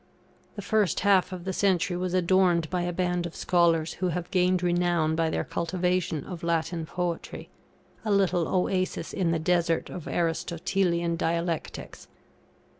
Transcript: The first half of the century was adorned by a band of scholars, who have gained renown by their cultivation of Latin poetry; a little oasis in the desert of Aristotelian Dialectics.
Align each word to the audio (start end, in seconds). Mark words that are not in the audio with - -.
The 0.55 0.63
first 0.63 1.01
half 1.01 1.31
of 1.31 1.43
the 1.45 1.53
century 1.53 1.95
was 1.95 2.15
adorned 2.15 2.71
by 2.71 2.81
a 2.81 2.91
band 2.91 3.27
of 3.27 3.35
scholars, 3.35 3.93
who 4.01 4.07
have 4.07 4.31
gained 4.31 4.63
renown 4.63 5.15
by 5.15 5.29
their 5.29 5.43
cultivation 5.43 6.23
of 6.23 6.41
Latin 6.41 6.87
poetry; 6.87 7.49
a 8.03 8.09
little 8.11 8.47
oasis 8.47 9.13
in 9.13 9.29
the 9.29 9.37
desert 9.37 9.91
of 9.91 10.07
Aristotelian 10.07 11.17
Dialectics. 11.17 12.07